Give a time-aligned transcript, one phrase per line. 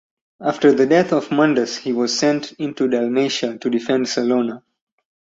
[0.41, 4.63] After the death of Mundus he was sent into Dalmatia to defend Salona.